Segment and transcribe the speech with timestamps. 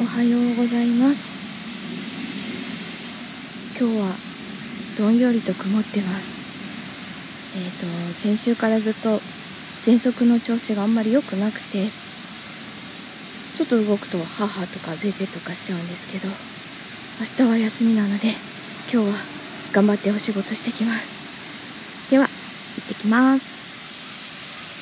[0.00, 1.26] おはようございます。
[3.76, 4.14] 今日は
[4.96, 7.58] どんよりと曇ってます。
[7.58, 11.88] えっ、ー、と先週からずっと喘息の調子があんまり良くなくて
[13.56, 16.28] ちょっと動くと母とかぜぜとかしちゃうんですけど
[17.42, 18.28] 明日は休みなので
[18.92, 19.14] 今日は
[19.72, 22.08] 頑張ってお仕事してきます。
[22.12, 22.30] では行
[22.84, 23.57] ってきます。